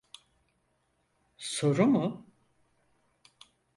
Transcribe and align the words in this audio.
Soru 1.37 1.85
mu? 1.87 2.25